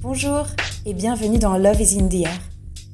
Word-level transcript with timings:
Bonjour 0.00 0.46
et 0.86 0.94
bienvenue 0.94 1.38
dans 1.38 1.58
Love 1.58 1.80
is 1.80 1.98
in 1.98 2.06
the 2.06 2.22
air. 2.22 2.40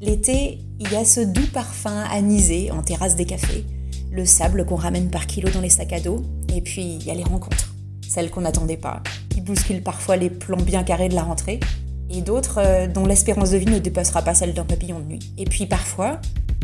L'été, 0.01 0.58
il 0.81 0.90
y 0.90 0.97
a 0.97 1.04
ce 1.04 1.20
doux 1.20 1.46
parfum 1.52 2.02
anisé 2.10 2.70
en 2.70 2.80
terrasse 2.80 3.15
des 3.15 3.27
cafés, 3.27 3.66
le 4.11 4.24
sable 4.24 4.64
qu'on 4.64 4.77
ramène 4.77 5.11
par 5.11 5.27
kilo 5.27 5.51
dans 5.51 5.61
les 5.61 5.69
sacs 5.69 5.93
à 5.93 6.01
dos, 6.01 6.22
et 6.54 6.62
puis 6.62 6.96
il 6.98 7.04
y 7.04 7.11
a 7.11 7.14
les 7.14 7.22
rencontres, 7.22 7.75
celles 8.09 8.30
qu'on 8.30 8.40
n'attendait 8.40 8.79
pas, 8.79 9.03
qui 9.29 9.43
bousculent 9.43 9.82
parfois 9.82 10.17
les 10.17 10.30
plans 10.30 10.56
bien 10.56 10.82
carrés 10.82 11.11
de 11.11 11.14
la 11.14 11.25
rentrée, 11.25 11.61
et 12.09 12.22
d'autres 12.22 12.59
euh, 12.59 12.86
dont 12.86 13.05
l'espérance 13.05 13.50
de 13.50 13.59
vie 13.59 13.66
ne 13.66 13.79
dépassera 13.79 14.23
pas 14.23 14.32
celle 14.32 14.55
d'un 14.55 14.64
papillon 14.64 14.98
de 15.00 15.05
nuit. 15.05 15.34
Et 15.36 15.45
puis 15.45 15.66
parfois, 15.66 16.23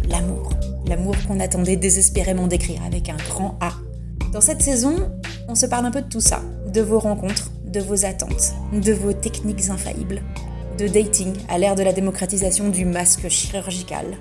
l'amour, 0.09 0.54
l'amour 0.86 1.16
qu'on 1.29 1.38
attendait 1.38 1.77
désespérément 1.77 2.46
d'écrire 2.46 2.82
avec 2.86 3.11
un 3.11 3.16
grand 3.29 3.59
A. 3.61 3.75
Dans 4.32 4.41
cette 4.41 4.62
saison, 4.62 5.11
on 5.48 5.54
se 5.54 5.66
parle 5.66 5.84
un 5.84 5.91
peu 5.91 6.00
de 6.00 6.09
tout 6.09 6.22
ça, 6.22 6.41
de 6.72 6.80
vos 6.80 6.98
rencontres, 6.98 7.50
de 7.71 7.80
vos 7.80 8.05
attentes, 8.05 8.52
de 8.73 8.93
vos 8.93 9.12
techniques 9.12 9.70
infaillibles, 9.70 10.23
de 10.77 10.89
dating 10.89 11.37
à 11.48 11.57
l'ère 11.57 11.77
de 11.77 11.84
la 11.84 11.92
démocratisation 11.92 12.69
du 12.69 12.84
masque 12.84 13.28
chirurgical. 13.28 14.16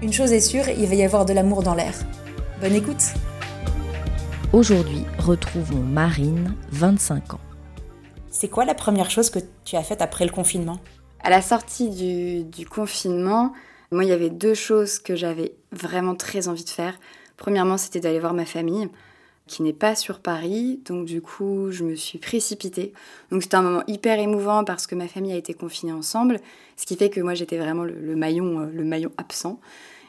Une 0.00 0.14
chose 0.14 0.32
est 0.32 0.40
sûre, 0.40 0.66
il 0.70 0.86
va 0.86 0.94
y 0.94 1.02
avoir 1.02 1.26
de 1.26 1.34
l'amour 1.34 1.62
dans 1.62 1.74
l'air. 1.74 1.92
Bonne 2.62 2.74
écoute 2.74 3.12
Aujourd'hui, 4.54 5.04
retrouvons 5.18 5.82
Marine, 5.82 6.54
25 6.70 7.34
ans. 7.34 7.40
C'est 8.30 8.48
quoi 8.48 8.64
la 8.64 8.74
première 8.74 9.10
chose 9.10 9.28
que 9.28 9.40
tu 9.64 9.76
as 9.76 9.82
faite 9.82 10.00
après 10.00 10.24
le 10.24 10.32
confinement? 10.32 10.80
À 11.22 11.28
la 11.28 11.42
sortie 11.42 11.90
du, 11.90 12.44
du 12.44 12.66
confinement, 12.66 13.52
moi, 13.92 14.04
il 14.04 14.08
y 14.08 14.12
avait 14.12 14.30
deux 14.30 14.54
choses 14.54 14.98
que 14.98 15.16
j'avais 15.16 15.52
vraiment 15.70 16.14
très 16.14 16.48
envie 16.48 16.64
de 16.64 16.70
faire. 16.70 16.98
Premièrement, 17.36 17.76
c'était 17.76 18.00
d'aller 18.00 18.20
voir 18.20 18.32
ma 18.32 18.46
famille 18.46 18.88
qui 19.50 19.62
n'est 19.62 19.72
pas 19.72 19.96
sur 19.96 20.20
Paris. 20.20 20.80
Donc 20.86 21.04
du 21.06 21.20
coup, 21.20 21.70
je 21.70 21.84
me 21.84 21.96
suis 21.96 22.18
précipitée. 22.18 22.92
Donc 23.30 23.42
c'était 23.42 23.56
un 23.56 23.62
moment 23.62 23.82
hyper 23.88 24.18
émouvant 24.18 24.64
parce 24.64 24.86
que 24.86 24.94
ma 24.94 25.08
famille 25.08 25.32
a 25.32 25.36
été 25.36 25.52
confinée 25.52 25.92
ensemble, 25.92 26.40
ce 26.76 26.86
qui 26.86 26.96
fait 26.96 27.10
que 27.10 27.20
moi 27.20 27.34
j'étais 27.34 27.58
vraiment 27.58 27.84
le, 27.84 28.16
maillon, 28.16 28.60
euh, 28.60 28.66
le 28.72 28.84
maillon 28.84 29.10
absent. 29.18 29.60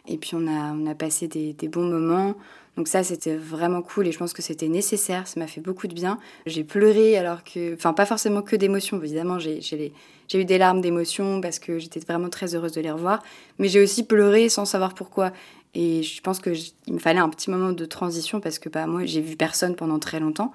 Et 0.08 0.17
puis 0.17 0.31
on 0.36 0.48
a, 0.48 0.73
on 0.73 0.86
a 0.86 0.95
passé 0.95 1.28
des, 1.28 1.53
des 1.53 1.67
bons 1.67 1.89
moments. 1.89 2.36
Donc 2.78 2.88
ça, 2.88 3.03
c'était 3.03 3.36
vraiment 3.36 3.81
cool 3.81 4.08
et 4.08 4.11
je 4.11 4.17
pense 4.17 4.31
que 4.31 4.42
c'était 4.42 4.70
nécessaire. 4.70 5.28
Ça 5.28 5.39
m'a 5.39 5.48
fait 5.48 5.59
beaucoup 5.59 5.88
de 5.88 5.94
bien. 5.94 6.20
J'ai 6.45 6.64
pleuré 6.64 7.17
alors 7.17 7.44
que, 7.44 7.73
enfin 7.73 7.94
pas 7.94 8.05
forcément 8.05 8.42
que 8.42 8.55
d'émotions. 8.55 8.98
Évidemment, 9.02 9.39
j'ai 9.39 9.92
eu 10.33 10.45
des 10.45 10.58
larmes 10.58 10.80
d'émotions 10.80 11.42
parce 11.42 11.59
que 11.59 11.80
j'étais 11.80 12.00
vraiment 12.00 12.30
très 12.30 12.55
heureuse 12.55 12.72
de 12.72 12.81
les 12.81 12.92
revoir. 12.92 13.23
Mais 13.59 13.67
j'ai 13.67 13.81
aussi 13.81 14.03
pleuré 14.03 14.48
sans 14.48 14.66
savoir 14.66 14.94
pourquoi. 14.94 15.33
Et 15.73 16.03
je 16.03 16.22
pense 16.22 16.39
qu'il 16.39 16.94
me 16.94 17.00
fallait 17.00 17.19
un 17.19 17.30
petit 17.30 17.50
moment 17.50 17.72
de 17.72 17.86
transition 17.86 18.41
parce 18.41 18.59
que 18.59 18.69
bah, 18.69 18.88
moi, 18.88 19.05
j'ai 19.05 19.22
vu 19.22 19.36
personne 19.36 19.75
pendant 19.75 20.00
très 20.00 20.19
longtemps. 20.19 20.52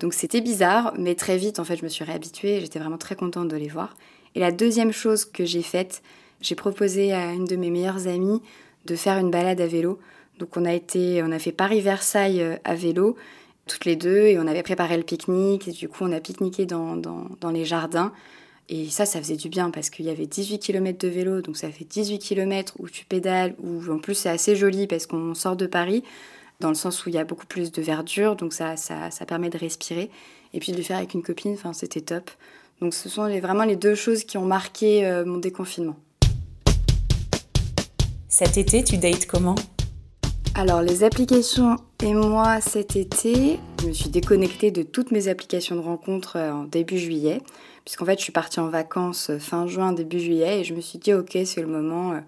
Donc 0.00 0.14
c'était 0.14 0.40
bizarre, 0.40 0.92
mais 0.96 1.14
très 1.14 1.36
vite, 1.36 1.58
en 1.58 1.64
fait, 1.64 1.76
je 1.76 1.84
me 1.84 1.88
suis 1.88 2.04
réhabituée. 2.04 2.60
J'étais 2.60 2.78
vraiment 2.78 2.98
très 2.98 3.16
contente 3.16 3.48
de 3.48 3.56
les 3.56 3.68
voir. 3.68 3.96
Et 4.34 4.40
la 4.40 4.52
deuxième 4.52 4.92
chose 4.92 5.24
que 5.24 5.44
j'ai 5.44 5.62
faite, 5.62 6.02
j'ai 6.40 6.54
proposé 6.54 7.12
à 7.12 7.32
une 7.32 7.46
de 7.46 7.56
mes 7.56 7.70
meilleures 7.70 8.06
amies 8.06 8.42
de 8.84 8.94
faire 8.94 9.18
une 9.18 9.30
balade 9.30 9.60
à 9.60 9.66
vélo. 9.66 9.98
Donc 10.38 10.56
on 10.56 10.64
a 10.64 10.72
été, 10.72 11.22
on 11.22 11.32
a 11.32 11.38
fait 11.38 11.52
Paris-Versailles 11.52 12.42
euh, 12.42 12.56
à 12.64 12.74
vélo, 12.74 13.16
toutes 13.66 13.84
les 13.84 13.96
deux, 13.96 14.26
et 14.26 14.38
on 14.38 14.46
avait 14.46 14.62
préparé 14.62 14.96
le 14.96 15.02
pique-nique. 15.02 15.66
Et 15.66 15.72
du 15.72 15.88
coup, 15.88 16.04
on 16.04 16.12
a 16.12 16.20
pique-niqué 16.20 16.66
dans, 16.66 16.96
dans, 16.96 17.26
dans 17.40 17.50
les 17.50 17.64
jardins. 17.64 18.12
Et 18.70 18.90
ça, 18.90 19.06
ça 19.06 19.18
faisait 19.18 19.36
du 19.36 19.48
bien 19.48 19.70
parce 19.70 19.88
qu'il 19.88 20.04
y 20.04 20.10
avait 20.10 20.26
18 20.26 20.58
km 20.58 20.98
de 20.98 21.08
vélo, 21.08 21.40
donc 21.40 21.56
ça 21.56 21.70
fait 21.70 21.84
18 21.84 22.18
km 22.18 22.74
où 22.78 22.88
tu 22.88 23.06
pédales, 23.06 23.54
où 23.62 23.90
en 23.90 23.98
plus 23.98 24.14
c'est 24.14 24.28
assez 24.28 24.56
joli 24.56 24.86
parce 24.86 25.06
qu'on 25.06 25.34
sort 25.34 25.56
de 25.56 25.66
Paris, 25.66 26.04
dans 26.60 26.68
le 26.68 26.74
sens 26.74 27.06
où 27.06 27.08
il 27.08 27.14
y 27.14 27.18
a 27.18 27.24
beaucoup 27.24 27.46
plus 27.46 27.72
de 27.72 27.80
verdure, 27.80 28.36
donc 28.36 28.52
ça, 28.52 28.76
ça, 28.76 29.10
ça 29.10 29.24
permet 29.24 29.48
de 29.48 29.58
respirer. 29.58 30.10
Et 30.54 30.60
puis 30.60 30.72
de 30.72 30.76
le 30.76 30.82
faire 30.82 30.98
avec 30.98 31.14
une 31.14 31.22
copine, 31.22 31.52
enfin, 31.52 31.72
c'était 31.72 32.00
top. 32.00 32.30
Donc 32.80 32.94
ce 32.94 33.08
sont 33.08 33.28
vraiment 33.40 33.64
les 33.64 33.76
deux 33.76 33.94
choses 33.94 34.24
qui 34.24 34.38
ont 34.38 34.44
marqué 34.44 35.06
euh, 35.06 35.24
mon 35.24 35.38
déconfinement. 35.38 35.96
Cet 38.28 38.58
été, 38.58 38.84
tu 38.84 38.98
dates 38.98 39.26
comment? 39.26 39.56
Alors 40.58 40.82
les 40.82 41.04
applications 41.04 41.76
et 42.02 42.12
moi 42.14 42.60
cet 42.60 42.96
été, 42.96 43.60
je 43.80 43.86
me 43.86 43.92
suis 43.92 44.08
déconnectée 44.08 44.72
de 44.72 44.82
toutes 44.82 45.12
mes 45.12 45.28
applications 45.28 45.76
de 45.76 45.80
rencontres 45.80 46.36
euh, 46.36 46.50
en 46.50 46.64
début 46.64 46.98
juillet, 46.98 47.40
puisqu'en 47.84 48.04
fait 48.04 48.18
je 48.18 48.24
suis 48.24 48.32
partie 48.32 48.58
en 48.58 48.66
vacances 48.66 49.30
euh, 49.30 49.38
fin 49.38 49.68
juin, 49.68 49.92
début 49.92 50.18
juillet, 50.18 50.60
et 50.60 50.64
je 50.64 50.74
me 50.74 50.80
suis 50.80 50.98
dit 50.98 51.14
ok 51.14 51.38
c'est 51.44 51.60
le 51.60 51.68
moment, 51.68 52.10
euh, 52.10 52.18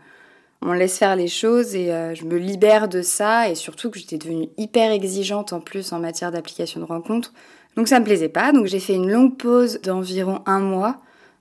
on 0.62 0.72
laisse 0.72 0.96
faire 0.96 1.16
les 1.16 1.26
choses 1.26 1.74
et 1.74 1.86
je 2.14 2.24
me 2.24 2.36
libère 2.36 2.86
de 2.86 3.02
ça, 3.02 3.48
et 3.48 3.56
surtout 3.56 3.90
que 3.90 3.98
j'étais 3.98 4.18
devenue 4.18 4.48
hyper 4.58 4.92
exigeante 4.92 5.52
en 5.52 5.58
plus 5.58 5.92
en 5.92 5.98
matière 5.98 6.30
d'applications 6.30 6.78
de 6.78 6.84
rencontres, 6.84 7.32
donc 7.74 7.88
ça 7.88 7.98
me 7.98 8.04
plaisait 8.04 8.28
pas, 8.28 8.52
donc 8.52 8.66
j'ai 8.66 8.78
fait 8.78 8.94
une 8.94 9.10
longue 9.10 9.36
pause 9.38 9.80
d'environ 9.82 10.42
un 10.46 10.60
mois. 10.60 10.98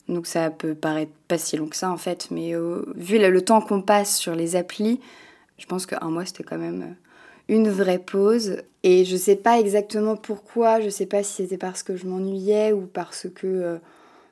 Donc 0.07 0.25
ça 0.25 0.49
peut 0.49 0.73
paraître 0.73 1.11
pas 1.27 1.37
si 1.37 1.55
long 1.55 1.67
que 1.67 1.75
ça 1.75 1.91
en 1.91 1.97
fait, 1.97 2.29
mais 2.31 2.53
vu 2.95 3.19
le 3.19 3.41
temps 3.41 3.61
qu'on 3.61 3.83
passe 3.83 4.17
sur 4.17 4.33
les 4.33 4.55
applis, 4.55 4.99
je 5.59 5.65
pense 5.65 5.85
qu'un 5.85 6.09
mois, 6.09 6.25
c'était 6.25 6.43
quand 6.43 6.57
même 6.57 6.81
euh, 6.81 7.53
une 7.53 7.69
vraie 7.69 7.99
pause. 7.99 8.57
Et 8.83 9.05
je 9.05 9.15
sais 9.17 9.35
pas 9.35 9.59
exactement 9.59 10.15
pourquoi, 10.15 10.79
je 10.79 10.89
sais 10.89 11.05
pas 11.05 11.21
si 11.21 11.43
c'était 11.43 11.57
parce 11.57 11.83
que 11.83 11.95
je 11.95 12.07
m'ennuyais 12.07 12.71
ou 12.71 12.87
parce 12.87 13.27
que 13.35 13.45
euh, 13.45 13.77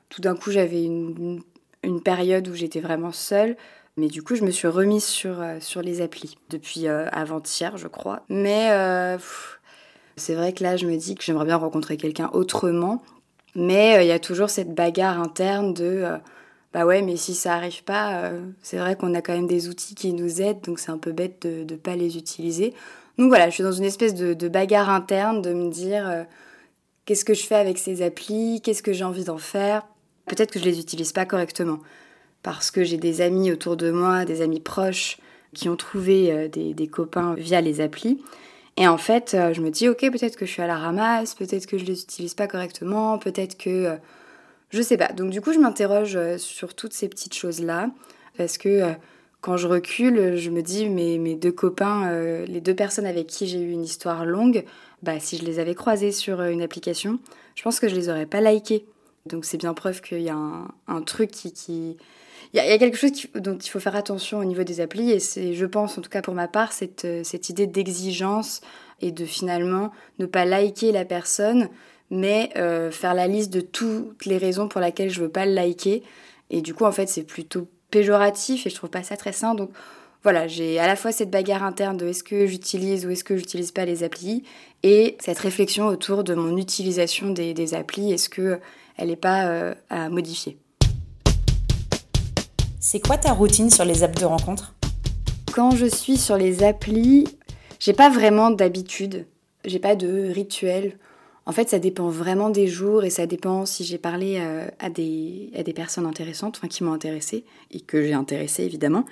tout 0.08 0.22
d'un 0.22 0.34
coup 0.34 0.50
j'avais 0.50 0.82
une, 0.82 1.42
une, 1.82 2.00
période 2.00 2.48
où 2.48 2.54
j'étais 2.54 2.80
vraiment 2.80 3.12
seule. 3.12 3.56
Mais 3.98 4.08
du 4.08 4.22
coup, 4.22 4.36
je 4.36 4.44
me 4.44 4.50
suis 4.50 4.68
remise 4.68 5.04
sur, 5.04 5.42
euh, 5.42 5.58
sur 5.60 5.82
les 5.82 6.00
applis 6.00 6.38
depuis 6.50 6.86
avant-hier, 6.88 7.76
je 7.76 7.88
crois. 7.88 8.22
Mais 8.28 8.68
c'est 10.16 10.34
vrai 10.34 10.52
que 10.52 10.62
là, 10.62 10.76
je 10.76 10.86
me 10.86 10.96
dis 10.96 11.14
que 11.14 11.22
j'aimerais 11.22 11.44
bien 11.44 11.56
rencontrer 11.56 11.96
quelqu'un 11.96 12.30
autrement. 12.32 13.02
Mais 13.54 14.04
il 14.04 14.08
y 14.08 14.12
a 14.12 14.20
toujours 14.20 14.50
cette 14.50 14.72
bagarre 14.74 15.20
interne 15.20 15.74
de 15.74 16.04
bah 16.72 16.84
ouais, 16.84 17.00
mais 17.00 17.16
si 17.16 17.34
ça 17.34 17.54
arrive 17.54 17.82
pas, 17.84 18.24
euh, 18.24 18.40
c'est 18.62 18.76
vrai 18.76 18.94
qu'on 18.94 19.14
a 19.14 19.22
quand 19.22 19.32
même 19.32 19.46
des 19.46 19.68
outils 19.68 19.94
qui 19.94 20.12
nous 20.12 20.42
aident, 20.42 20.60
donc 20.62 20.78
c'est 20.78 20.90
un 20.90 20.98
peu 20.98 21.12
bête 21.12 21.46
de 21.46 21.64
ne 21.72 21.78
pas 21.78 21.96
les 21.96 22.18
utiliser. 22.18 22.74
Donc 23.16 23.28
voilà, 23.28 23.48
je 23.48 23.54
suis 23.54 23.62
dans 23.62 23.72
une 23.72 23.84
espèce 23.84 24.14
de, 24.14 24.48
bagarre 24.48 24.90
interne, 24.90 25.40
de 25.40 25.54
me 25.54 25.70
dire 25.70 26.08
euh, 26.08 26.24
qu'est-ce 27.06 27.24
que 27.24 27.34
je 27.34 27.44
fais 27.44 27.54
avec 27.54 27.78
ces 27.78 28.02
applis, 28.02 28.60
qu'est-ce 28.62 28.82
que 28.82 28.92
j'ai 28.92 29.04
envie 29.04 29.24
d'en 29.24 29.38
faire. 29.38 29.86
Peut-être 30.26 30.50
que 30.50 30.58
je 30.58 30.64
les 30.64 30.78
utilise 30.78 31.12
pas 31.12 31.24
correctement, 31.24 31.78
parce 32.42 32.70
que 32.70 32.84
j'ai 32.84 32.98
des 32.98 33.22
amis 33.22 33.50
autour 33.50 33.78
de 33.78 33.90
moi, 33.90 34.26
des 34.26 34.42
amis 34.42 34.60
proches, 34.60 35.16
qui 35.54 35.70
ont 35.70 35.76
trouvé 35.76 36.30
euh, 36.30 36.48
des, 36.48 36.74
des, 36.74 36.86
copains 36.86 37.34
via 37.34 37.62
les 37.62 37.80
applis. 37.80 38.22
Et 38.76 38.86
en 38.86 38.98
fait, 38.98 39.36
je 39.52 39.60
me 39.60 39.70
dis, 39.70 39.88
ok, 39.88 39.98
peut-être 40.12 40.36
que 40.36 40.46
je 40.46 40.52
suis 40.52 40.62
à 40.62 40.68
la 40.68 40.76
ramasse, 40.76 41.34
peut-être 41.34 41.66
que 41.66 41.78
je 41.78 41.84
les 41.84 42.00
utilise 42.02 42.34
pas 42.34 42.46
correctement, 42.46 43.18
peut-être 43.18 43.58
que 43.58 43.98
je 44.70 44.82
sais 44.82 44.96
pas. 44.96 45.08
Donc 45.08 45.30
du 45.30 45.40
coup, 45.40 45.52
je 45.52 45.58
m'interroge 45.58 46.16
euh, 46.16 46.38
sur 46.38 46.74
toutes 46.74 46.92
ces 46.92 47.08
petites 47.08 47.34
choses-là 47.34 47.90
parce 48.36 48.58
que 48.58 48.68
euh, 48.68 48.92
quand 49.40 49.56
je 49.56 49.66
recule, 49.66 50.36
je 50.36 50.50
me 50.50 50.62
dis 50.62 50.88
mes, 50.88 51.18
mes 51.18 51.34
deux 51.34 51.52
copains, 51.52 52.08
euh, 52.08 52.44
les 52.46 52.60
deux 52.60 52.74
personnes 52.74 53.06
avec 53.06 53.26
qui 53.26 53.46
j'ai 53.46 53.60
eu 53.60 53.70
une 53.70 53.84
histoire 53.84 54.26
longue, 54.26 54.64
bah 55.02 55.20
si 55.20 55.38
je 55.38 55.44
les 55.44 55.58
avais 55.58 55.74
croisés 55.74 56.12
sur 56.12 56.42
une 56.42 56.60
application, 56.60 57.18
je 57.54 57.62
pense 57.62 57.80
que 57.80 57.88
je 57.88 57.94
les 57.94 58.08
aurais 58.08 58.26
pas 58.26 58.40
likés. 58.40 58.84
Donc 59.26 59.44
c'est 59.44 59.58
bien 59.58 59.74
preuve 59.74 60.00
qu'il 60.00 60.22
y 60.22 60.30
a 60.30 60.36
un, 60.36 61.02
truc 61.02 61.30
qui, 61.30 61.52
qui... 61.52 61.96
Il, 62.52 62.56
y 62.56 62.60
a, 62.60 62.78
quelque 62.78 62.96
chose 62.96 63.12
dont 63.34 63.58
il 63.58 63.68
faut 63.68 63.80
faire 63.80 63.96
attention 63.96 64.38
au 64.38 64.44
niveau 64.44 64.64
des 64.64 64.80
applis 64.80 65.10
et 65.10 65.20
c'est, 65.20 65.54
je 65.54 65.66
pense 65.66 65.98
en 65.98 66.00
tout 66.00 66.08
cas 66.08 66.22
pour 66.22 66.34
ma 66.34 66.48
part, 66.48 66.72
cette, 66.72 67.06
cette 67.24 67.48
idée 67.50 67.66
d'exigence 67.66 68.62
et 69.00 69.12
de 69.12 69.24
finalement 69.26 69.92
ne 70.18 70.26
pas 70.26 70.46
liker 70.46 70.92
la 70.92 71.04
personne 71.04 71.68
mais 72.10 72.50
euh, 72.56 72.90
faire 72.90 73.14
la 73.14 73.26
liste 73.26 73.52
de 73.52 73.60
toutes 73.60 74.24
les 74.24 74.38
raisons 74.38 74.68
pour 74.68 74.80
lesquelles 74.80 75.10
je 75.10 75.20
veux 75.20 75.28
pas 75.28 75.46
le 75.46 75.52
liker. 75.52 76.02
Et 76.50 76.62
du 76.62 76.74
coup, 76.74 76.84
en 76.84 76.92
fait, 76.92 77.08
c'est 77.08 77.24
plutôt 77.24 77.68
péjoratif 77.90 78.66
et 78.66 78.70
je 78.70 78.74
trouve 78.74 78.90
pas 78.90 79.02
ça 79.02 79.16
très 79.16 79.32
sain. 79.32 79.54
Donc 79.54 79.70
voilà, 80.22 80.48
j'ai 80.48 80.78
à 80.78 80.86
la 80.86 80.96
fois 80.96 81.12
cette 81.12 81.30
bagarre 81.30 81.62
interne 81.62 81.96
de 81.96 82.08
est-ce 82.08 82.24
que 82.24 82.46
j'utilise 82.46 83.06
ou 83.06 83.10
est-ce 83.10 83.24
que 83.24 83.36
j'utilise 83.36 83.70
pas 83.70 83.84
les 83.84 84.02
applis 84.02 84.42
et 84.82 85.16
cette 85.20 85.38
réflexion 85.38 85.86
autour 85.86 86.24
de 86.24 86.34
mon 86.34 86.56
utilisation 86.56 87.30
des, 87.30 87.74
applis. 87.74 88.12
Est-ce 88.12 88.28
que 88.28 88.60
elle 88.96 89.08
n'est 89.08 89.16
pas 89.16 89.46
euh, 89.46 89.74
à 89.90 90.08
modifier? 90.08 90.58
C'est 92.80 93.00
quoi 93.00 93.18
ta 93.18 93.32
routine 93.32 93.70
sur 93.70 93.84
les 93.84 94.02
apps 94.02 94.20
de 94.20 94.26
rencontre? 94.26 94.74
Quand 95.52 95.72
je 95.72 95.86
suis 95.86 96.16
sur 96.16 96.36
les 96.36 96.62
applis, 96.62 97.26
j'ai 97.78 97.92
pas 97.92 98.10
vraiment 98.10 98.50
d'habitude, 98.50 99.26
j'ai 99.64 99.78
pas 99.78 99.96
de 99.96 100.30
rituel. 100.32 100.98
En 101.48 101.52
fait, 101.52 101.70
ça 101.70 101.78
dépend 101.78 102.10
vraiment 102.10 102.50
des 102.50 102.66
jours 102.66 103.04
et 103.04 103.10
ça 103.10 103.26
dépend 103.26 103.64
si 103.64 103.82
j'ai 103.82 103.96
parlé 103.96 104.36
euh, 104.38 104.68
à, 104.80 104.90
des, 104.90 105.50
à 105.56 105.62
des 105.62 105.72
personnes 105.72 106.04
intéressantes, 106.04 106.58
enfin 106.58 106.68
qui 106.68 106.84
m'ont 106.84 106.92
intéressé 106.92 107.46
et 107.70 107.80
que 107.80 108.02
j'ai 108.02 108.12
intéressé 108.12 108.64
évidemment. 108.64 109.06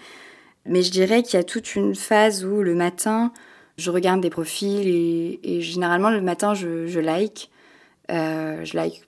Mais 0.66 0.82
je 0.82 0.90
dirais 0.90 1.22
qu'il 1.22 1.38
y 1.38 1.40
a 1.40 1.44
toute 1.44 1.76
une 1.76 1.94
phase 1.94 2.44
où 2.44 2.60
le 2.60 2.74
matin, 2.74 3.32
je 3.78 3.90
regarde 3.90 4.20
des 4.20 4.28
profils 4.28 4.86
et, 5.42 5.62
généralement 5.62 6.10
le 6.10 6.20
matin, 6.20 6.52
je, 6.52 7.00
like. 7.00 7.50
Euh, 8.10 8.62
je 8.66 8.76
like 8.76 9.04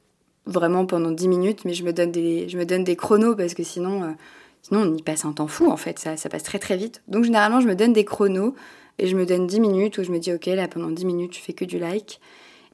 vraiment 0.46 0.86
pendant 0.86 1.10
10 1.10 1.28
minutes, 1.28 1.66
mais 1.66 1.74
je 1.74 1.84
me 1.84 1.92
donne 1.92 2.10
des, 2.10 2.48
je 2.48 2.56
me 2.56 2.64
donne 2.64 2.82
des 2.82 2.96
chronos 2.96 3.36
parce 3.36 3.52
que 3.52 3.62
sinon, 3.62 4.04
euh, 4.04 4.10
sinon 4.62 4.84
on 4.84 4.96
y 4.96 5.02
passe 5.02 5.26
un 5.26 5.32
temps 5.32 5.48
fou 5.48 5.70
en 5.70 5.76
fait, 5.76 5.98
ça, 5.98 6.16
ça 6.16 6.30
passe 6.30 6.44
très 6.44 6.58
très 6.58 6.78
vite. 6.78 7.02
Donc 7.08 7.24
généralement, 7.24 7.60
je 7.60 7.68
me 7.68 7.76
donne 7.76 7.92
des 7.92 8.06
chronos 8.06 8.54
et 8.98 9.06
je 9.06 9.14
me 9.14 9.26
donne 9.26 9.46
10 9.46 9.60
minutes 9.60 9.98
où 9.98 10.02
je 10.02 10.12
me 10.12 10.18
dis, 10.18 10.32
ok, 10.32 10.46
là 10.46 10.66
pendant 10.66 10.90
10 10.90 11.04
minutes, 11.04 11.34
je 11.34 11.40
fais 11.40 11.52
que 11.52 11.66
du 11.66 11.78
like. 11.78 12.20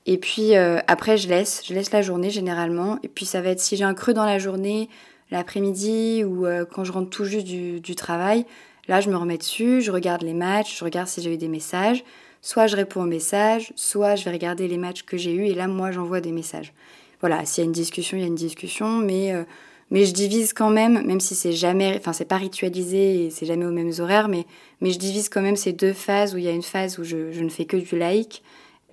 Et 0.06 0.18
puis 0.18 0.56
euh, 0.56 0.78
après, 0.86 1.16
je 1.16 1.28
laisse, 1.28 1.62
je 1.66 1.74
laisse 1.74 1.92
la 1.92 2.02
journée 2.02 2.30
généralement. 2.30 2.98
Et 3.02 3.08
puis 3.08 3.24
ça 3.26 3.40
va 3.40 3.50
être 3.50 3.60
si 3.60 3.76
j'ai 3.76 3.84
un 3.84 3.94
creux 3.94 4.14
dans 4.14 4.26
la 4.26 4.38
journée, 4.38 4.88
l'après-midi 5.30 6.24
ou 6.24 6.46
quand 6.72 6.84
je 6.84 6.92
rentre 6.92 7.10
tout 7.10 7.24
juste 7.24 7.46
du, 7.46 7.80
du 7.80 7.94
travail. 7.94 8.44
Là, 8.86 9.00
je 9.00 9.08
me 9.08 9.16
remets 9.16 9.38
dessus, 9.38 9.80
je 9.80 9.90
regarde 9.90 10.22
les 10.22 10.34
matchs, 10.34 10.78
je 10.78 10.84
regarde 10.84 11.08
si 11.08 11.22
j'ai 11.22 11.32
eu 11.32 11.38
des 11.38 11.48
messages. 11.48 12.04
Soit 12.42 12.66
je 12.66 12.76
réponds 12.76 13.02
aux 13.02 13.06
messages, 13.06 13.72
soit 13.74 14.16
je 14.16 14.24
vais 14.26 14.32
regarder 14.32 14.68
les 14.68 14.76
matchs 14.76 15.02
que 15.02 15.16
j'ai 15.16 15.32
eus 15.32 15.46
et 15.46 15.54
là, 15.54 15.66
moi, 15.66 15.90
j'envoie 15.92 16.20
des 16.20 16.32
messages. 16.32 16.74
Voilà, 17.20 17.46
s'il 17.46 17.64
y 17.64 17.64
a 17.64 17.66
une 17.66 17.72
discussion, 17.72 18.18
il 18.18 18.20
y 18.20 18.24
a 18.24 18.26
une 18.26 18.34
discussion, 18.34 18.98
mais, 18.98 19.32
euh, 19.32 19.44
mais 19.90 20.04
je 20.04 20.12
divise 20.12 20.52
quand 20.52 20.68
même, 20.68 21.06
même 21.06 21.20
si 21.20 21.34
c'est 21.34 21.54
jamais, 21.54 21.94
enfin, 21.96 22.12
c'est 22.12 22.26
pas 22.26 22.36
ritualisé 22.36 23.24
et 23.24 23.30
c'est 23.30 23.46
jamais 23.46 23.64
aux 23.64 23.70
mêmes 23.70 23.92
horaires, 23.98 24.28
mais, 24.28 24.44
mais 24.82 24.90
je 24.90 24.98
divise 24.98 25.30
quand 25.30 25.40
même 25.40 25.56
ces 25.56 25.72
deux 25.72 25.94
phases 25.94 26.34
où 26.34 26.38
il 26.38 26.44
y 26.44 26.48
a 26.48 26.52
une 26.52 26.62
phase 26.62 26.98
où 26.98 27.04
je, 27.04 27.32
je 27.32 27.42
ne 27.42 27.48
fais 27.48 27.64
que 27.64 27.78
du 27.78 27.96
like 27.96 28.42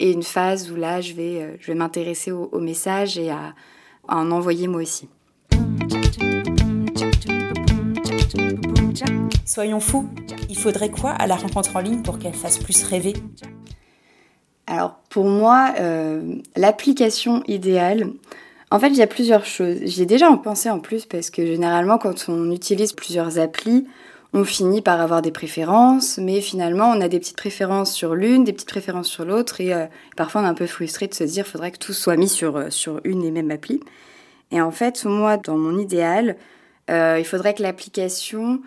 et 0.01 0.11
une 0.11 0.23
phase 0.23 0.71
où 0.71 0.75
là, 0.75 0.99
je 0.99 1.13
vais, 1.13 1.41
euh, 1.41 1.55
je 1.59 1.67
vais 1.67 1.75
m'intéresser 1.77 2.31
aux, 2.31 2.59
messages 2.59 3.19
et 3.19 3.29
à, 3.29 3.53
à 4.07 4.17
en 4.17 4.31
envoyer 4.31 4.67
moi 4.67 4.81
aussi. 4.81 5.07
Soyons 9.45 9.79
fous, 9.79 10.09
il 10.49 10.57
faudrait 10.57 10.89
quoi 10.89 11.11
à 11.11 11.27
la 11.27 11.35
rencontre 11.35 11.75
en 11.75 11.81
ligne 11.81 12.01
pour 12.01 12.17
qu'elle 12.17 12.33
fasse 12.33 12.57
plus 12.57 12.83
rêver? 12.83 13.13
Alors 14.65 14.95
pour 15.09 15.25
moi, 15.25 15.73
euh, 15.79 16.35
l'application 16.55 17.43
idéale, 17.47 18.07
en 18.71 18.79
fait 18.79 18.87
il 18.87 18.95
y 18.95 19.03
a 19.03 19.07
plusieurs 19.07 19.45
choses. 19.45 19.77
J'ai 19.83 20.07
déjà 20.07 20.31
en 20.31 20.37
pensé 20.37 20.69
en 20.71 20.79
plus 20.79 21.05
parce 21.05 21.29
que 21.29 21.45
généralement 21.45 21.99
quand 21.99 22.25
on 22.27 22.49
utilise 22.51 22.93
plusieurs 22.93 23.37
applis, 23.37 23.85
on 24.33 24.43
finit 24.43 24.81
par 24.81 25.01
avoir 25.01 25.21
des 25.21 25.31
préférences, 25.31 26.17
mais 26.17 26.41
finalement 26.41 26.89
on 26.89 27.01
a 27.01 27.07
des 27.07 27.19
petites 27.19 27.37
préférences 27.37 27.93
sur 27.93 28.15
l'une, 28.15 28.43
des 28.43 28.53
petites 28.53 28.69
préférences 28.69 29.07
sur 29.07 29.25
l'autre, 29.25 29.61
et 29.61 29.73
euh, 29.73 29.85
parfois 30.15 30.41
on 30.41 30.45
est 30.45 30.47
un 30.47 30.53
peu 30.53 30.67
frustré 30.67 31.07
de 31.07 31.13
se 31.13 31.23
dire 31.23 31.45
faudrait 31.45 31.71
que 31.71 31.79
tout 31.79 31.93
soit 31.93 32.15
mis 32.15 32.29
sur, 32.29 32.57
euh, 32.57 32.69
sur 32.69 33.01
une 33.03 33.23
et 33.23 33.31
même 33.31 33.51
appli. 33.51 33.81
Et 34.51 34.61
en 34.61 34.71
fait, 34.71 35.05
moi, 35.05 35.37
dans 35.37 35.57
mon 35.57 35.77
idéal, 35.79 36.35
il 36.89 37.23
faudrait 37.23 37.53
que 37.53 37.63
l'application 37.63 38.61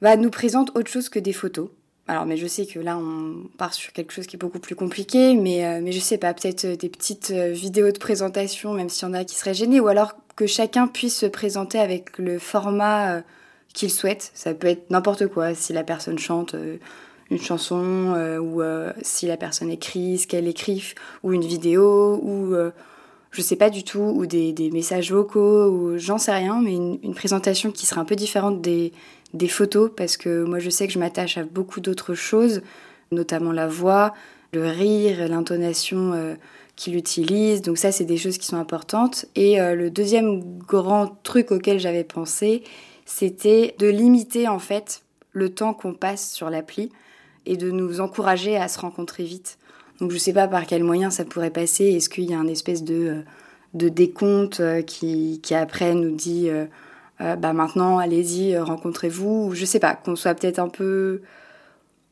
bah, 0.00 0.16
nous 0.16 0.30
présente 0.30 0.76
autre 0.76 0.90
chose 0.90 1.08
que 1.08 1.20
des 1.20 1.32
photos. 1.32 1.68
Alors, 2.08 2.26
mais 2.26 2.36
je 2.36 2.46
sais 2.48 2.66
que 2.66 2.80
là, 2.80 2.98
on 2.98 3.48
part 3.56 3.72
sur 3.72 3.92
quelque 3.92 4.12
chose 4.12 4.26
qui 4.26 4.34
est 4.36 4.38
beaucoup 4.38 4.58
plus 4.58 4.74
compliqué, 4.74 5.34
mais, 5.34 5.64
euh, 5.64 5.80
mais 5.82 5.92
je 5.92 6.00
sais 6.00 6.18
pas, 6.18 6.34
peut-être 6.34 6.64
euh, 6.64 6.76
des 6.76 6.88
petites 6.88 7.30
euh, 7.30 7.52
vidéos 7.52 7.92
de 7.92 7.98
présentation, 7.98 8.74
même 8.74 8.88
s'il 8.88 9.06
y 9.06 9.10
en 9.10 9.14
a 9.14 9.24
qui 9.24 9.36
seraient 9.36 9.54
gênés, 9.54 9.78
ou 9.78 9.86
alors 9.86 10.16
que 10.34 10.46
chacun 10.46 10.88
puisse 10.88 11.16
se 11.16 11.26
présenter 11.26 11.78
avec 11.78 12.18
le 12.18 12.38
format 12.40 13.22
qu'il 13.72 13.90
souhaite. 13.90 14.30
Ça 14.34 14.54
peut 14.54 14.68
être 14.68 14.90
n'importe 14.90 15.26
quoi, 15.26 15.54
si 15.54 15.72
la 15.72 15.84
personne 15.84 16.18
chante 16.18 16.54
une 17.30 17.40
chanson, 17.40 18.14
ou 18.40 18.62
si 19.02 19.26
la 19.26 19.36
personne 19.36 19.70
écrit 19.70 20.18
ce 20.18 20.26
qu'elle 20.26 20.48
écrit, 20.48 20.94
ou 21.22 21.32
une 21.32 21.44
vidéo, 21.44 22.20
ou 22.22 22.54
je 23.30 23.40
sais 23.40 23.56
pas 23.56 23.70
du 23.70 23.84
tout, 23.84 24.00
ou 24.00 24.26
des, 24.26 24.52
des 24.52 24.70
messages 24.70 25.10
vocaux, 25.12 25.66
ou 25.68 25.98
j'en 25.98 26.18
sais 26.18 26.32
rien, 26.32 26.60
mais 26.60 26.74
une, 26.74 26.98
une 27.02 27.14
présentation 27.14 27.70
qui 27.70 27.86
serait 27.86 28.00
un 28.00 28.04
peu 28.04 28.16
différente 28.16 28.60
des 28.60 28.92
des 29.34 29.48
photos 29.48 29.90
parce 29.94 30.16
que 30.16 30.44
moi 30.44 30.58
je 30.58 30.70
sais 30.70 30.86
que 30.86 30.92
je 30.92 30.98
m'attache 30.98 31.38
à 31.38 31.44
beaucoup 31.44 31.80
d'autres 31.80 32.14
choses, 32.14 32.62
notamment 33.10 33.52
la 33.52 33.66
voix, 33.66 34.14
le 34.52 34.66
rire, 34.66 35.26
l'intonation 35.28 36.12
euh, 36.12 36.34
qu'il 36.76 36.96
utilise. 36.96 37.62
Donc 37.62 37.78
ça 37.78 37.92
c'est 37.92 38.04
des 38.04 38.16
choses 38.16 38.38
qui 38.38 38.46
sont 38.46 38.56
importantes. 38.56 39.26
Et 39.34 39.60
euh, 39.60 39.74
le 39.74 39.90
deuxième 39.90 40.58
grand 40.58 41.18
truc 41.22 41.50
auquel 41.50 41.80
j'avais 41.80 42.04
pensé, 42.04 42.62
c'était 43.04 43.74
de 43.78 43.88
limiter 43.88 44.48
en 44.48 44.58
fait 44.58 45.02
le 45.32 45.50
temps 45.50 45.74
qu'on 45.74 45.94
passe 45.94 46.32
sur 46.32 46.50
l'appli 46.50 46.90
et 47.46 47.56
de 47.56 47.70
nous 47.70 48.00
encourager 48.00 48.56
à 48.56 48.68
se 48.68 48.78
rencontrer 48.78 49.24
vite. 49.24 49.58
Donc 50.00 50.10
je 50.10 50.18
sais 50.18 50.32
pas 50.32 50.48
par 50.48 50.66
quel 50.66 50.84
moyen 50.84 51.10
ça 51.10 51.24
pourrait 51.24 51.50
passer. 51.50 51.84
Est-ce 51.86 52.08
qu'il 52.08 52.24
y 52.24 52.34
a 52.34 52.38
un 52.38 52.48
espèce 52.48 52.84
de, 52.84 52.94
euh, 52.94 53.22
de 53.74 53.88
décompte 53.88 54.62
qui, 54.86 55.40
qui 55.42 55.54
après 55.54 55.94
nous 55.94 56.14
dit 56.14 56.50
euh, 57.22 57.36
bah 57.36 57.52
maintenant 57.52 57.98
allez-y, 57.98 58.54
euh, 58.54 58.64
rencontrez-vous, 58.64 59.48
ou 59.48 59.54
je 59.54 59.64
sais 59.64 59.78
pas, 59.78 59.94
qu'on 59.94 60.16
soit 60.16 60.34
peut-être 60.34 60.58
un 60.58 60.68
peu 60.68 61.20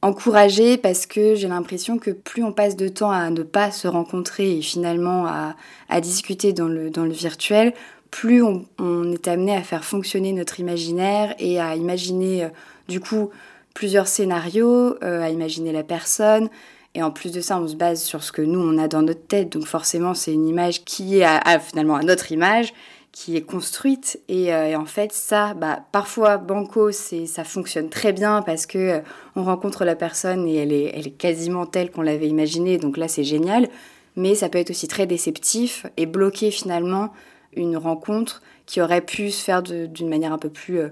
encouragé 0.02 0.76
parce 0.76 1.06
que 1.06 1.34
j'ai 1.34 1.48
l'impression 1.48 1.98
que 1.98 2.10
plus 2.10 2.44
on 2.44 2.52
passe 2.52 2.76
de 2.76 2.88
temps 2.88 3.10
à 3.10 3.28
ne 3.30 3.42
pas 3.42 3.70
se 3.70 3.88
rencontrer 3.88 4.58
et 4.58 4.62
finalement 4.62 5.26
à, 5.26 5.56
à 5.88 6.00
discuter 6.00 6.52
dans 6.52 6.68
le, 6.68 6.90
dans 6.90 7.04
le 7.04 7.12
virtuel, 7.12 7.74
plus 8.10 8.42
on, 8.42 8.64
est 9.12 9.28
amené 9.28 9.54
à 9.54 9.62
faire 9.62 9.84
fonctionner 9.84 10.32
notre 10.32 10.60
imaginaire 10.60 11.34
et 11.38 11.60
à 11.60 11.76
imaginer 11.76 12.44
euh, 12.44 12.48
du 12.88 13.00
coup 13.00 13.30
plusieurs 13.74 14.08
scénarios, 14.08 14.96
à 15.00 15.30
imaginer 15.30 15.72
la 15.72 15.84
personne. 15.84 16.50
Et 16.96 17.04
en 17.04 17.12
plus 17.12 17.30
de 17.30 17.40
ça, 17.40 17.56
on 17.56 17.68
se 17.68 17.76
base 17.76 18.02
sur 18.02 18.24
ce 18.24 18.32
que 18.32 18.42
nous, 18.42 18.58
on 18.58 18.76
a 18.78 18.88
dans 18.88 19.02
notre 19.02 19.24
tête. 19.24 19.50
Donc 19.50 19.64
forcément, 19.64 20.12
c'est 20.12 20.32
une 20.32 20.48
image 20.48 20.84
qui 20.84 21.20
est 21.20 21.60
finalement 21.60 21.94
à 21.94 22.02
notre 22.02 22.32
image 22.32 22.74
qui 23.12 23.36
est 23.36 23.42
construite 23.42 24.20
et, 24.28 24.54
euh, 24.54 24.78
en 24.78 24.84
fait 24.84 25.12
ça 25.12 25.54
bah 25.54 25.80
parfois 25.90 26.36
banco 26.36 26.92
ça 26.92 27.44
fonctionne 27.44 27.88
très 27.88 28.12
bien 28.12 28.42
parce 28.42 28.66
que 28.66 28.78
euh, 28.78 29.00
on 29.34 29.42
rencontre 29.42 29.84
la 29.84 29.96
personne 29.96 30.46
et 30.46 30.56
elle 30.56 30.72
est 30.72 30.92
elle 30.94 31.08
est 31.08 31.16
quasiment 31.16 31.66
telle 31.66 31.90
qu'on 31.90 32.02
l'avait 32.02 32.28
imaginée 32.28 32.78
donc 32.78 32.96
là 32.96 33.08
c'est 33.08 33.24
génial 33.24 33.68
mais 34.16 34.34
ça 34.34 34.48
peut 34.48 34.58
être 34.58 34.70
aussi 34.70 34.86
très 34.86 35.06
déceptif 35.06 35.86
et 35.96 36.06
bloquer 36.06 36.50
finalement 36.50 37.10
une 37.54 37.76
rencontre 37.76 38.42
qui 38.66 38.80
aurait 38.80 39.00
pu 39.00 39.30
se 39.30 39.42
faire 39.42 39.62
d'une 39.62 40.08
manière 40.08 40.32
un 40.32 40.38
peu 40.38 40.50
plus 40.50 40.78
euh, 40.78 40.88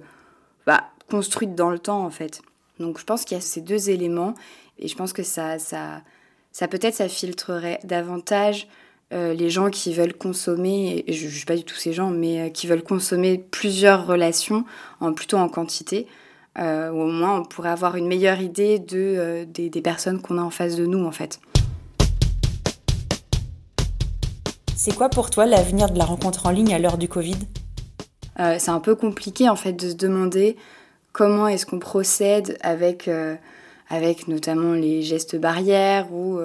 bah, 0.67 0.85
construite 1.11 1.55
dans 1.55 1.71
le 1.71 1.79
temps 1.79 2.05
en 2.05 2.11
fait 2.11 2.43
donc 2.79 2.99
je 2.99 3.05
pense 3.05 3.25
qu'il 3.25 3.37
y 3.37 3.39
a 3.39 3.43
ces 3.43 3.61
deux 3.61 3.91
éléments 3.91 4.35
et 4.79 4.89
je 4.89 4.97
pense 4.97 5.13
que 5.13 5.23
ça 5.23 5.59
ça 5.59 6.03
ça 6.53 6.69
peut-être 6.69 6.95
ça 6.95 7.09
filtrerait 7.09 7.81
davantage 7.85 8.69
euh, 9.13 9.33
les 9.33 9.49
gens 9.49 9.71
qui 9.71 9.95
veulent 9.95 10.13
consommer, 10.13 11.03
et 11.07 11.13
je 11.15 11.25
ne 11.25 11.31
juge 11.31 11.47
pas 11.47 11.57
du 11.57 11.65
tout 11.65 11.75
ces 11.75 11.95
gens, 11.95 12.11
mais 12.11 12.41
euh, 12.41 12.49
qui 12.51 12.67
veulent 12.67 12.83
consommer 12.83 13.39
plusieurs 13.39 14.07
relations, 14.07 14.65
en, 15.01 15.15
plutôt 15.15 15.39
en 15.39 15.49
quantité, 15.49 16.07
euh, 16.59 16.91
au 16.91 17.07
moins 17.07 17.41
on 17.41 17.45
pourrait 17.45 17.71
avoir 17.71 17.97
une 17.97 18.07
meilleure 18.07 18.41
idée 18.41 18.79
de, 18.79 19.45
des, 19.45 19.71
des 19.71 19.81
personnes 19.81 20.21
qu'on 20.21 20.37
a 20.37 20.43
en 20.43 20.51
face 20.51 20.77
de 20.77 20.85
nous 20.85 21.05
en 21.07 21.13
fait. 21.13 21.41
C'est 24.79 24.95
quoi 24.95 25.09
pour 25.09 25.29
toi 25.29 25.45
l'avenir 25.45 25.91
de 25.91 25.99
la 25.99 26.05
rencontre 26.05 26.47
en 26.47 26.51
ligne 26.51 26.73
à 26.73 26.79
l'heure 26.79 26.99
du 26.99 27.09
Covid? 27.09 27.37
C'est 28.37 28.69
un 28.69 28.79
peu 28.79 28.95
compliqué 28.95 29.49
en 29.49 29.57
fait 29.57 29.73
de 29.73 29.91
se 29.91 29.97
demander 29.97 30.57
comment 31.13 31.49
est-ce 31.49 31.67
qu'on 31.67 31.81
procède 31.81 32.57
avec, 32.61 33.11
avec 33.89 34.29
notamment 34.29 34.75
les 34.75 35.03
gestes 35.03 35.35
barrières 35.35 36.13
ou 36.13 36.39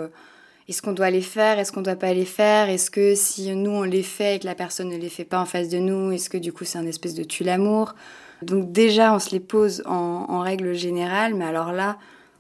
est-ce 0.67 0.81
qu'on 0.81 0.93
doit 0.93 1.11
les 1.11 1.21
faire 1.21 1.59
Est-ce 1.59 1.71
qu'on 1.71 1.83
doit 1.83 1.95
pas 1.95 2.11
les 2.15 2.25
faire? 2.25 2.69
Est-ce 2.69 2.89
que 2.89 3.13
si 3.13 3.55
nous 3.55 3.69
on 3.69 3.83
les 3.83 4.01
fait 4.01 4.37
et 4.37 4.39
que 4.39 4.47
la 4.47 4.55
personne 4.55 4.89
ne 4.89 4.97
les 4.97 5.09
fait 5.09 5.25
pas 5.25 5.39
en 5.39 5.45
face 5.45 5.69
de 5.69 5.77
nous, 5.77 6.11
est-ce 6.11 6.31
que 6.31 6.39
du 6.39 6.51
coup 6.51 6.63
c'est 6.63 6.79
un 6.79 6.87
espèce 6.87 7.13
de 7.13 7.23
tue 7.23 7.43
l'amour? 7.43 7.93
Donc 8.41 8.71
déjà 8.71 9.13
on 9.13 9.19
se 9.19 9.29
les 9.29 9.41
pose 9.41 9.83
en, 9.85 10.39
règle 10.39 10.73
générale, 10.73 11.35
mais 11.35 11.45
alors 11.45 11.71
là, 11.71 11.99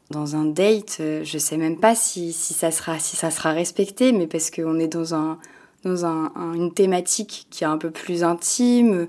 dans 0.09 0.35
un 0.35 0.45
date, 0.45 0.97
euh, 1.01 1.23
je 1.23 1.37
sais 1.37 1.57
même 1.57 1.79
pas 1.79 1.93
si, 1.93 2.33
ça 2.33 2.71
sera 2.71 2.97
si 2.97 3.15
ça 3.15 3.29
sera 3.29 3.51
respecté, 3.51 4.11
mais 4.11 4.25
parce 4.25 4.49
qu'on 4.49 4.79
est 4.79 4.87
dans 4.87 5.13
un 5.13 5.37
dans 5.83 6.31
une 6.53 6.73
thématique 6.73 7.47
qui 7.49 7.63
est 7.63 7.67
un 7.67 7.77
peu 7.77 7.91
plus 7.91 8.23
intime. 8.23 9.07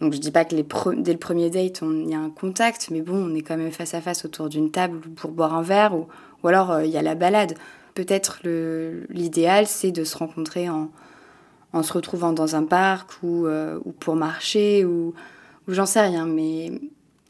Donc 0.00 0.12
je 0.12 0.18
dis 0.18 0.30
pas 0.30 0.44
que 0.44 0.54
dès 0.54 1.12
le 1.12 1.18
premier 1.18 1.50
date 1.50 1.80
il 1.82 2.08
y 2.08 2.14
a 2.14 2.20
un 2.20 2.30
contact, 2.30 2.88
mais 2.90 3.00
bon 3.00 3.16
on 3.16 3.34
est 3.34 3.42
quand 3.42 3.56
même 3.56 3.72
face 3.72 3.94
à 3.94 4.00
face 4.00 4.24
autour 4.24 4.48
d'une 4.48 4.70
table 4.70 5.00
pour 5.16 5.32
boire 5.32 5.54
un 5.54 5.62
verre 5.62 5.94
ou, 5.94 6.06
ou 6.42 6.48
alors 6.48 6.70
euh, 6.70 6.84
il 6.84 6.90
y 6.90 6.96
a 6.96 7.02
la 7.02 7.16
balade 7.16 7.54
peut-être 7.94 8.38
l'idéal, 9.10 9.66
c'est 9.66 9.90
de 9.90 10.04
se 10.04 10.16
rencontrer 10.16 10.68
en, 10.68 10.88
en, 11.72 11.82
se 11.82 11.92
retrouvant 11.92 12.32
dans 12.32 12.54
un 12.54 12.62
parc 12.62 13.10
ou, 13.24 13.46
euh, 13.46 13.80
ou 13.84 13.90
pour 13.90 14.14
marcher 14.14 14.84
ou, 14.84 15.14
ou 15.66 15.72
j'en 15.72 15.84
sais 15.84 16.02
rien. 16.02 16.24
Mais 16.24 16.70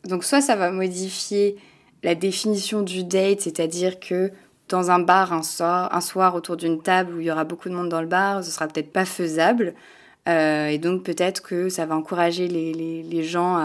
donc 0.05 0.25
soit 0.25 0.43
ça 0.43 0.57
va 0.57 0.71
modifier 0.71 1.57
la 2.03 2.15
définition 2.15 2.83
du 2.83 3.03
date, 3.03 3.41
c'est-à-dire 3.41 3.99
que 3.99 4.31
dans 4.69 4.91
un 4.91 4.99
bar 4.99 5.33
un 5.33 5.43
soir, 5.43 5.95
un 5.95 6.01
soir 6.01 6.35
autour 6.35 6.57
d'une 6.57 6.81
table 6.81 7.15
où 7.15 7.21
il 7.21 7.27
y 7.27 7.31
aura 7.31 7.45
beaucoup 7.45 7.69
de 7.69 7.75
monde 7.75 7.89
dans 7.89 8.01
le 8.01 8.07
bar, 8.07 8.45
ce 8.45 8.51
sera 8.51 8.67
peut-être 8.69 8.93
pas 8.93 9.05
faisable. 9.05 9.75
Euh, 10.29 10.67
et 10.67 10.79
donc 10.79 11.05
peut-être 11.05 11.43
que 11.43 11.69
ça 11.69 11.87
va 11.87 11.97
encourager 11.97 12.49
les, 12.49 13.23
gens 13.23 13.57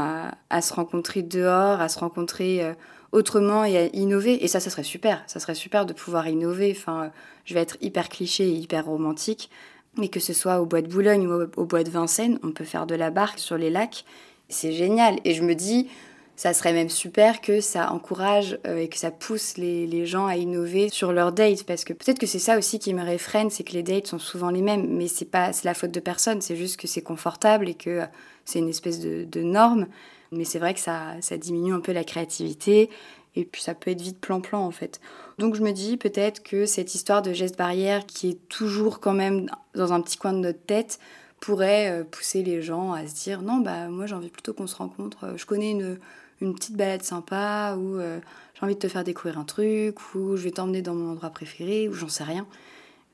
à, 0.49 0.61
se 0.61 0.73
rencontrer 0.73 1.21
dehors, 1.21 1.81
à 1.81 1.89
se 1.89 1.99
rencontrer 1.99 2.63
euh, 2.63 2.73
autrement 3.11 3.65
et 3.65 3.77
à 3.77 3.85
innover. 3.87 4.43
Et 4.43 4.47
ça, 4.47 4.59
ça 4.59 4.69
serait 4.69 4.83
super. 4.83 5.23
Ça 5.27 5.39
serait 5.39 5.55
super 5.55 5.85
de 5.85 5.93
pouvoir 5.93 6.27
innover. 6.27 6.73
Enfin, 6.75 7.11
je 7.45 7.53
vais 7.53 7.61
être 7.61 7.77
hyper 7.81 8.07
cliché 8.09 8.45
et 8.45 8.53
hyper 8.53 8.85
romantique. 8.85 9.49
Mais 9.97 10.07
que 10.07 10.19
ce 10.19 10.33
soit 10.33 10.59
au 10.59 10.65
bois 10.65 10.81
de 10.81 10.87
Boulogne 10.87 11.27
ou 11.27 11.47
au 11.55 11.65
bois 11.65 11.83
de 11.83 11.89
Vincennes, 11.89 12.39
on 12.43 12.51
peut 12.51 12.63
faire 12.63 12.87
de 12.87 12.95
la 12.95 13.11
barque 13.11 13.39
sur 13.39 13.57
les 13.57 13.69
lacs. 13.69 14.05
C'est 14.49 14.71
génial. 14.71 15.17
Et 15.23 15.33
je 15.33 15.43
me 15.43 15.53
dis, 15.53 15.89
ça 16.35 16.53
serait 16.53 16.73
même 16.73 16.89
super 16.89 17.41
que 17.41 17.61
ça 17.61 17.91
encourage 17.91 18.57
euh, 18.65 18.77
et 18.77 18.89
que 18.89 18.97
ça 18.97 19.11
pousse 19.11 19.57
les, 19.57 19.85
les, 19.85 20.05
gens 20.05 20.25
à 20.25 20.35
innover 20.35 20.89
sur 20.89 21.13
leurs 21.13 21.31
dates 21.31 21.63
parce 21.63 21.83
que 21.83 21.93
peut-être 21.93 22.19
que 22.19 22.25
c'est 22.25 22.39
ça 22.39 22.57
aussi 22.57 22.79
qui 22.79 22.93
me 22.93 23.03
réfrène 23.03 23.49
c'est 23.49 23.63
que 23.63 23.73
les 23.73 23.83
dates 23.83 24.07
sont 24.07 24.19
souvent 24.19 24.49
les 24.49 24.61
mêmes 24.61 24.87
mais 24.89 25.07
c'est 25.07 25.25
pas 25.25 25.53
c'est 25.53 25.65
la 25.65 25.73
faute 25.73 25.91
de 25.91 25.99
personne 25.99 26.41
c'est 26.41 26.55
juste 26.55 26.77
que 26.77 26.87
c'est 26.87 27.03
confortable 27.03 27.69
et 27.69 27.75
que 27.75 28.01
c'est 28.45 28.59
une 28.59 28.69
espèce 28.69 28.99
de, 28.99 29.25
de 29.25 29.41
norme 29.41 29.87
mais 30.31 30.45
c'est 30.45 30.59
vrai 30.59 30.73
que 30.73 30.79
ça, 30.79 31.13
ça 31.21 31.37
diminue 31.37 31.73
un 31.73 31.79
peu 31.79 31.91
la 31.91 32.03
créativité 32.03 32.89
et 33.35 33.45
puis 33.45 33.61
ça 33.61 33.73
peut 33.73 33.91
être 33.91 34.01
vite 34.01 34.19
plan-plan 34.19 34.59
en 34.59 34.71
fait. 34.71 34.99
Donc 35.39 35.55
je 35.55 35.61
me 35.61 35.71
dis 35.71 35.97
peut-être 35.97 36.43
que 36.43 36.65
cette 36.65 36.93
histoire 36.95 37.21
de 37.21 37.33
geste 37.33 37.57
barrière 37.57 38.05
qui 38.05 38.29
est 38.29 38.47
toujours 38.49 38.99
quand 38.99 39.13
même 39.13 39.49
dans 39.73 39.93
un 39.93 40.01
petit 40.01 40.17
coin 40.17 40.33
de 40.33 40.39
notre 40.39 40.61
tête 40.61 40.99
pourrait 41.43 42.05
pousser 42.09 42.41
les 42.41 42.61
gens 42.61 42.93
à 42.93 43.05
se 43.05 43.15
dire 43.15 43.41
non, 43.41 43.57
bah 43.57 43.89
moi 43.89 44.05
j'ai 44.05 44.15
envie 44.15 44.29
plutôt 44.29 44.53
qu'on 44.53 44.67
se 44.67 44.75
rencontre. 44.75 45.33
Je 45.35 45.45
connais 45.45 45.71
une, 45.71 45.99
une 46.39 46.55
petite 46.55 46.77
balade 46.77 47.03
sympa 47.03 47.75
ou 47.77 47.99
j'ai 47.99 48.61
envie 48.61 48.75
de 48.75 48.79
te 48.79 48.87
faire 48.87 49.03
découvrir 49.03 49.37
un 49.37 49.43
truc 49.43 49.97
ou 50.15 50.37
je 50.37 50.43
vais 50.43 50.51
t'emmener 50.51 50.81
dans 50.81 50.93
mon 50.93 51.11
endroit 51.11 51.31
préféré 51.31 51.89
ou 51.89 51.93
j'en 51.93 52.07
sais 52.07 52.23
rien. 52.23 52.47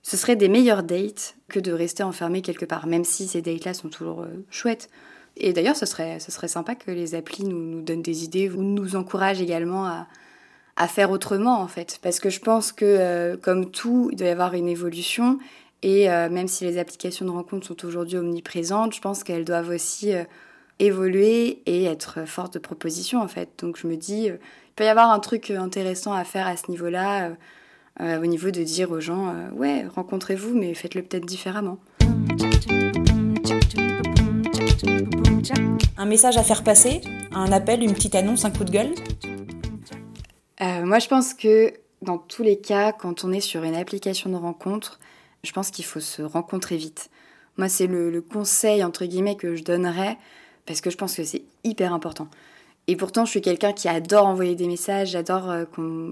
Ce 0.03 0.15
serait 0.15 0.35
des 0.35 0.47
meilleures 0.47 0.83
dates 0.83 1.35
que 1.47 1.59
de 1.59 1.71
rester 1.71 2.03
enfermé 2.03 2.41
quelque 2.41 2.65
part, 2.65 2.85
même 2.85 3.03
si 3.03 3.27
ces 3.27 3.41
dates-là 3.41 3.73
sont 3.73 3.89
toujours 3.89 4.25
chouettes. 4.51 4.89
Et 5.37 5.53
d'ailleurs, 5.53 5.75
ce 5.75 5.85
serait, 5.85 6.19
ce 6.19 6.31
serait 6.31 6.47
sympa 6.47 6.75
que 6.75 6.91
les 6.91 7.15
applis 7.15 7.45
nous, 7.45 7.57
nous 7.57 7.81
donnent 7.81 8.01
des 8.01 8.23
idées 8.23 8.49
ou 8.49 8.61
nous 8.61 8.95
encouragent 8.95 9.41
également 9.41 9.85
à, 9.85 10.07
à 10.79 10.87
faire 10.87 11.11
autrement 11.11 11.61
en 11.61 11.67
fait. 11.67 11.99
Parce 12.01 12.19
que 12.19 12.29
je 12.29 12.39
pense 12.39 12.71
que 12.71 12.85
euh, 12.85 13.37
comme 13.37 13.69
tout, 13.69 14.09
il 14.11 14.17
doit 14.17 14.27
y 14.27 14.31
avoir 14.31 14.53
une 14.53 14.67
évolution. 14.67 15.39
Et 15.81 16.09
euh, 16.09 16.29
même 16.29 16.47
si 16.47 16.65
les 16.65 16.77
applications 16.77 17.25
de 17.25 17.31
rencontre 17.31 17.65
sont 17.65 17.85
aujourd'hui 17.85 18.17
omniprésentes, 18.17 18.93
je 18.93 19.01
pense 19.01 19.23
qu'elles 19.23 19.45
doivent 19.45 19.69
aussi 19.69 20.13
euh, 20.13 20.23
évoluer 20.79 21.61
et 21.65 21.85
être 21.85 22.25
force 22.25 22.51
de 22.51 22.59
proposition 22.59 23.21
en 23.21 23.27
fait. 23.27 23.49
Donc 23.59 23.77
je 23.77 23.87
me 23.87 23.95
dis, 23.95 24.25
il 24.25 24.39
peut 24.75 24.83
y 24.83 24.87
avoir 24.87 25.11
un 25.11 25.19
truc 25.19 25.51
intéressant 25.51 26.13
à 26.13 26.23
faire 26.23 26.47
à 26.47 26.57
ce 26.57 26.69
niveau-là, 26.69 27.31
au 27.99 28.25
niveau 28.25 28.49
de 28.49 28.63
dire 28.63 28.91
aux 28.91 29.01
gens, 29.01 29.35
ouais, 29.53 29.85
rencontrez-vous, 29.93 30.55
mais 30.55 30.73
faites-le 30.73 31.01
peut-être 31.01 31.25
différemment. 31.25 31.79
Un 35.97 36.05
message 36.05 36.37
à 36.37 36.43
faire 36.43 36.63
passer, 36.63 37.01
un 37.33 37.51
appel, 37.51 37.83
une 37.83 37.93
petite 37.93 38.15
annonce, 38.15 38.45
un 38.45 38.51
coup 38.51 38.63
de 38.63 38.71
gueule? 38.71 38.93
Euh, 40.61 40.85
moi, 40.85 40.99
je 40.99 41.07
pense 41.07 41.33
que 41.33 41.73
dans 42.01 42.17
tous 42.17 42.43
les 42.43 42.57
cas, 42.57 42.91
quand 42.91 43.23
on 43.23 43.31
est 43.31 43.41
sur 43.41 43.63
une 43.63 43.75
application 43.75 44.29
de 44.29 44.35
rencontre, 44.35 44.99
je 45.43 45.51
pense 45.51 45.71
qu'il 45.71 45.85
faut 45.85 45.99
se 45.99 46.21
rencontrer 46.21 46.77
vite. 46.77 47.09
Moi, 47.57 47.69
c'est 47.69 47.87
le, 47.87 48.21
conseil, 48.21 48.83
entre 48.83 49.05
guillemets, 49.05 49.35
que 49.35 49.55
je 49.55 49.63
donnerais, 49.63 50.17
parce 50.65 50.81
que 50.81 50.89
je 50.89 50.97
pense 50.97 51.15
que 51.15 51.23
c'est 51.23 51.43
hyper 51.63 51.93
important. 51.93 52.27
Et 52.87 52.95
pourtant, 52.95 53.25
je 53.25 53.31
suis 53.31 53.41
quelqu'un 53.41 53.73
qui 53.73 53.87
adore 53.87 54.25
envoyer 54.25 54.55
des 54.55 54.67
messages, 54.67 55.09
j'adore 55.09 55.51
euh, 55.51 55.65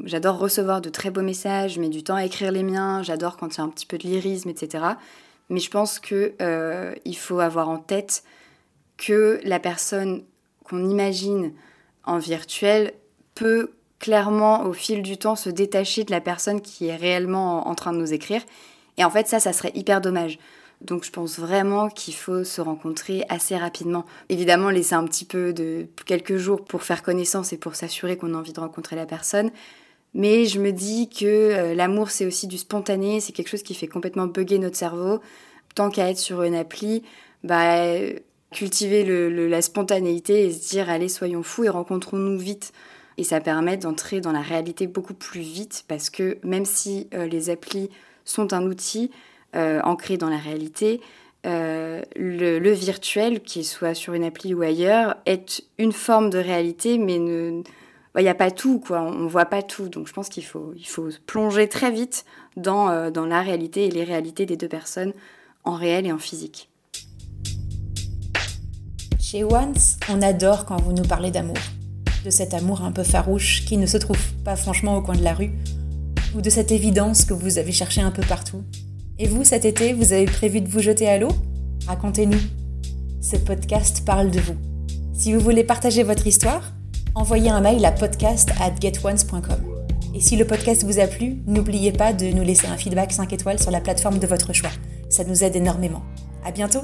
j'adore 0.04 0.38
recevoir 0.38 0.82
de 0.82 0.90
très 0.90 1.10
beaux 1.10 1.22
messages, 1.22 1.76
je 1.76 1.88
du 1.88 2.04
temps 2.04 2.16
à 2.16 2.26
écrire 2.26 2.52
les 2.52 2.64
miens, 2.64 3.02
j'adore 3.02 3.38
quand 3.38 3.56
il 3.56 3.58
y 3.58 3.62
a 3.62 3.64
un 3.64 3.70
petit 3.70 3.86
peu 3.86 3.98
de 3.98 4.04
lyrisme, 4.04 4.50
etc. 4.50 4.84
Mais 5.50 5.60
je 5.60 5.72
pense 5.72 6.00
qu'il 6.00 6.34
euh, 6.42 6.94
faut 7.16 7.40
avoir 7.40 7.70
en 7.70 7.78
tête 7.78 8.24
que 8.98 9.40
la 9.44 9.60
personne 9.60 10.24
qu'on 10.64 10.88
imagine 10.88 11.54
en 12.04 12.20
virtuel 12.20 12.94
peut 13.34 13.72
clairement 14.00 14.66
au 14.66 14.74
fil 14.74 15.02
du 15.02 15.18
temps 15.18 15.36
se 15.36 15.50
détacher 15.50 16.04
de 16.04 16.12
la 16.12 16.22
personne 16.22 16.62
qui 16.62 16.88
est 16.88 16.96
réellement 16.96 17.68
en 17.68 17.76
train 17.76 17.94
de 17.94 17.98
nous 17.98 18.14
écrire. 18.14 18.42
Et 18.98 19.04
en 19.04 19.10
fait 19.10 19.28
ça, 19.28 19.40
ça 19.40 19.54
serait 19.54 19.72
hyper 19.76 20.02
dommage. 20.02 20.40
Donc 20.82 21.04
je 21.04 21.12
pense 21.12 21.40
vraiment 21.40 21.90
qu'il 21.90 22.14
faut 22.14 22.44
se 22.44 22.62
rencontrer 22.62 23.24
assez 23.30 23.58
rapidement. 23.58 24.06
Évidemment, 24.30 24.70
laisser 24.70 24.94
un 24.94 25.06
petit 25.06 25.26
peu 25.26 25.54
de 25.54 25.88
quelques 26.06 26.38
jours 26.38 26.64
pour 26.64 26.84
faire 26.84 27.02
connaissance 27.02 27.52
et 27.52 27.58
pour 27.58 27.76
s'assurer 27.76 28.16
qu'on 28.18 28.34
a 28.36 28.38
envie 28.38 28.54
de 28.54 28.60
rencontrer 28.60 28.96
la 28.96 29.06
personne. 29.06 29.50
Mais 30.14 30.46
je 30.46 30.60
me 30.60 30.72
dis 30.72 31.10
que 31.10 31.26
euh, 31.26 31.76
l'amour, 31.76 32.12
c'est 32.12 32.26
aussi 32.26 32.48
du 32.48 32.58
spontané, 32.58 33.20
c'est 33.20 33.34
quelque 33.34 33.50
chose 33.50 33.64
qui 33.64 33.74
fait 33.74 33.88
complètement 33.88 34.28
bugger 34.28 34.60
notre 34.60 34.78
cerveau. 34.78 35.20
Tant 35.76 35.90
qu'à 35.90 36.10
être 36.10 36.18
sur 36.18 36.44
une 36.44 36.56
appli, 36.56 37.04
bah, 37.44 37.84
cultiver 38.52 39.04
la 39.30 39.62
spontanéité 39.62 40.46
et 40.46 40.52
se 40.52 40.70
dire, 40.70 40.90
allez, 40.90 41.10
soyons 41.10 41.44
fous 41.44 41.66
et 41.66 41.70
rencontrons-nous 41.70 42.38
vite 42.38 42.72
et 43.18 43.24
ça 43.24 43.42
permet 43.42 43.78
d'entrer 43.78 44.22
dans 44.22 44.32
la 44.32 44.42
réalité 44.42 44.88
beaucoup 44.88 45.14
plus 45.14 45.42
vite 45.42 45.84
parce 45.88 46.10
que 46.10 46.38
même 46.44 46.66
si 46.66 47.08
euh, 47.14 47.26
les 47.26 47.50
applis 47.50 47.90
sont 48.30 48.54
un 48.54 48.64
outil 48.66 49.12
euh, 49.56 49.80
ancré 49.84 50.18
dans 50.18 50.30
la 50.30 50.38
réalité, 50.38 51.02
euh, 51.46 52.02
le, 52.16 52.72
virtuel, 52.72 53.42
qu'il 53.42 53.66
soit 53.66 53.94
sur 53.94 54.14
une 54.14 54.24
appli 54.24 54.54
ou 54.54 54.62
ailleurs, 54.62 55.16
est 55.26 55.64
une 55.78 55.94
forme 55.94 56.30
de 56.30 56.38
réalité, 56.38 56.98
mais 56.98 57.16
il 57.16 57.64
n'y 58.22 58.28
a 58.28 58.36
pas 58.36 58.52
tout, 58.52 58.80
quoi. 58.80 59.02
On 59.02 59.24
ne 59.24 59.30
voit 59.30 59.46
pas 59.46 59.62
tout. 59.62 59.90
Donc 59.90 60.08
je 60.08 60.14
pense 60.14 60.30
qu'il 60.30 60.46
faut, 60.46 60.74
il 60.76 60.88
faut 60.88 61.10
plonger 61.26 61.68
très 61.68 61.92
vite 61.92 62.26
dans, 62.58 63.12
dans 63.12 63.26
la 63.26 63.42
réalité 63.42 63.86
et 63.86 63.92
les 63.92 64.04
réalités 64.04 64.46
des 64.46 64.58
deux 64.58 64.68
personnes 64.68 65.14
en 65.64 65.76
réel 65.76 66.06
et 66.06 66.12
en 66.12 66.20
physique. 66.20 66.70
Chez 69.20 69.44
Once, 69.44 69.98
on 70.10 70.22
adore 70.22 70.66
quand 70.66 70.82
vous 70.82 70.94
nous 70.94 71.04
parlez 71.04 71.32
d'amour 71.32 71.58
de 72.28 72.30
cet 72.30 72.54
amour 72.54 72.82
un 72.82 72.92
peu 72.92 73.04
farouche 73.04 73.64
qui 73.66 73.78
ne 73.78 73.86
se 73.86 73.98
trouve 73.98 74.20
pas 74.44 74.56
franchement 74.56 74.98
au 74.98 75.02
coin 75.02 75.16
de 75.16 75.24
la 75.24 75.34
rue, 75.34 75.52
ou 76.36 76.42
de 76.42 76.50
cette 76.50 76.72
évidence 76.72 77.26
que 77.26 77.34
vous 77.34 77.58
avez 77.58 77.72
cherché 77.72 78.02
un 78.02 78.12
peu 78.12 78.24
partout. 78.24 78.64
Et 79.20 79.28
vous, 79.28 79.44
cet 79.44 79.66
été, 79.66 79.94
vous 79.94 80.14
avez 80.14 80.26
prévu 80.26 80.62
de 80.62 80.68
vous 80.68 80.80
jeter 80.80 81.08
à 81.08 81.18
l'eau? 81.18 81.30
Racontez-nous. 81.88 82.40
Ce 83.22 83.36
podcast 83.36 84.04
parle 84.06 84.32
de 84.32 84.40
vous. 84.40 84.56
Si 85.14 85.34
vous 85.34 85.40
voulez 85.40 85.64
partager 85.64 86.04
votre 86.04 86.28
histoire, 86.28 86.74
envoyez 87.16 87.50
un 87.50 87.62
mail 87.62 87.84
à 87.86 87.92
podcast 87.92 88.52
at 88.60 88.76
getones.com. 88.80 89.78
Et 90.14 90.20
si 90.20 90.36
le 90.36 90.46
podcast 90.46 90.84
vous 90.84 91.00
a 91.00 91.08
plu, 91.08 91.38
n'oubliez 91.48 91.92
pas 91.92 92.14
de 92.14 92.28
nous 92.28 92.44
laisser 92.44 92.68
un 92.68 92.78
feedback 92.78 93.12
5 93.12 93.34
étoiles 93.34 93.60
sur 93.60 93.72
la 93.72 93.82
plateforme 93.82 94.20
de 94.20 94.28
votre 94.28 94.54
choix. 94.54 94.72
Ça 95.10 95.24
nous 95.24 95.44
aide 95.44 95.56
énormément. 95.56 96.04
À 96.46 96.52
bientôt! 96.52 96.82